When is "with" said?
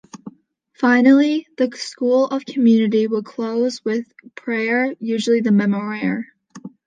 3.85-4.11